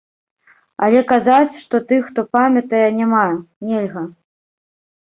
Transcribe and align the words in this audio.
Але 0.87 1.03
казаць, 1.11 1.59
што 1.65 1.83
тых, 1.91 2.01
хто 2.09 2.27
памятае, 2.35 2.83
няма, 3.03 3.25
нельга. 3.71 4.03